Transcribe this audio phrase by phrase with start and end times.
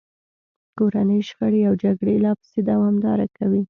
[0.77, 3.59] کورنۍ شخړې او جګړې لا پسې دوامداره کوي.